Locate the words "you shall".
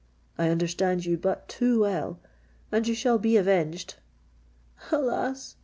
2.87-3.19